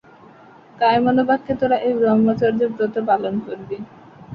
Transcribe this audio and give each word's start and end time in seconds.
কায়মনোবাক্যে 0.77 1.53
তোরা 1.59 1.77
এই 1.87 1.93
ব্রহ্মচর্যব্রত 1.99 2.95
পালন 3.09 3.35
করবি। 3.39 3.77